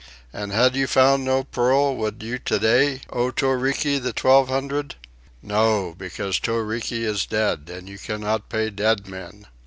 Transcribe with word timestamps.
And 0.33 0.51
had 0.51 0.75
you 0.75 0.87
found 0.87 1.23
no 1.23 1.43
pearl, 1.43 1.95
would 1.95 2.23
you 2.23 2.39
today 2.39 3.01
owe 3.11 3.29
Toriki 3.29 3.99
the 3.99 4.11
twelve 4.13 4.49
hundred? 4.49 4.95
No, 5.43 5.93
because 5.95 6.39
Toriki 6.39 7.05
is 7.05 7.27
dead, 7.27 7.69
and 7.71 7.87
you 7.87 7.99
cannot 7.99 8.49
pay 8.49 8.71
dead 8.71 9.07
men." 9.07 9.45